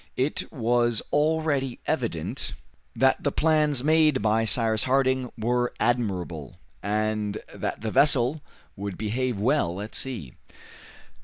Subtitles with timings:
[0.17, 2.55] It was already evident
[2.95, 8.41] that the plans made by Cyrus Harding were admirable, and that the vessel
[8.75, 10.33] would behave well at sea.